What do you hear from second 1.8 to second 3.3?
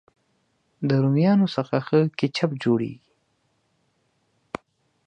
ښه کېچپ جوړېږي.